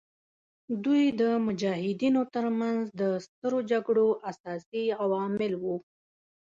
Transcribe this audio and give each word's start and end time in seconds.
دوی 0.83 1.03
د 1.21 1.23
مجاهدینو 1.45 2.21
تر 2.33 2.45
منځ 2.59 2.81
د 3.01 3.01
سترو 3.25 3.59
جګړو 3.71 4.07
اساسي 4.31 4.83
عوامل 5.01 5.53
وو. 5.63 5.75